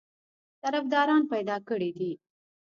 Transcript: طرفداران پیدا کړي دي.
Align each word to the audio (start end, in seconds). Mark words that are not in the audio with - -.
طرفداران 0.63 1.21
پیدا 1.31 1.57
کړي 1.67 1.89
دي. 1.97 2.11